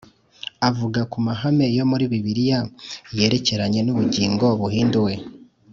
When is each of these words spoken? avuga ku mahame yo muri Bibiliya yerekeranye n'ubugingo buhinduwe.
avuga 0.69 0.99
ku 1.11 1.17
mahame 1.27 1.65
yo 1.77 1.83
muri 1.91 2.03
Bibiliya 2.11 2.59
yerekeranye 3.17 3.81
n'ubugingo 3.83 4.45
buhinduwe. 4.59 5.13